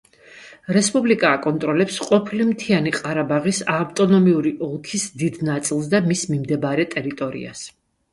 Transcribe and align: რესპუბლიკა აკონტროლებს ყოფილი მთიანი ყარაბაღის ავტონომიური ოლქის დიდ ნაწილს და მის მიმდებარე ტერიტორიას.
რესპუბლიკა 0.75 1.29
აკონტროლებს 1.39 1.99
ყოფილი 2.05 2.47
მთიანი 2.51 2.93
ყარაბაღის 2.95 3.59
ავტონომიური 3.73 4.53
ოლქის 4.69 5.05
დიდ 5.23 5.37
ნაწილს 5.51 5.91
და 5.93 6.01
მის 6.09 6.25
მიმდებარე 6.33 6.87
ტერიტორიას. 6.97 7.63